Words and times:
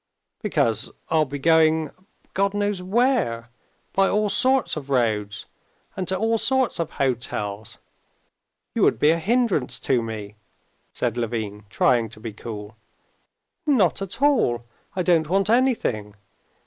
"Because 0.41 0.89
it'll 1.11 1.25
be 1.25 1.37
going 1.37 1.91
God 2.33 2.55
knows 2.55 2.81
where, 2.81 3.49
by 3.93 4.09
all 4.09 4.29
sorts 4.29 4.75
of 4.75 4.89
roads 4.89 5.45
and 5.95 6.07
to 6.07 6.17
all 6.17 6.39
sorts 6.39 6.79
of 6.79 6.89
hotels. 6.93 7.77
You 8.73 8.81
would 8.81 8.97
be 8.97 9.11
a 9.11 9.19
hindrance 9.19 9.77
to 9.81 10.01
me," 10.01 10.37
said 10.91 11.17
Levin, 11.17 11.65
trying 11.69 12.09
to 12.09 12.19
be 12.19 12.33
cool. 12.33 12.75
"Not 13.67 14.01
at 14.01 14.23
all. 14.23 14.65
I 14.95 15.03
don't 15.03 15.29
want 15.29 15.51
anything. 15.51 16.15